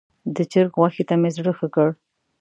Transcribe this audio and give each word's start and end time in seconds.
د 0.35 0.37
چرګ 0.51 0.71
غوښې 0.79 1.03
ته 1.09 1.15
مې 1.21 1.29
زړه 1.37 1.51
ښه 1.57 1.67
کړ. 1.75 1.89